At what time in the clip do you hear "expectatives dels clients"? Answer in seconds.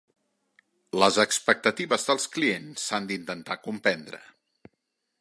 1.25-2.89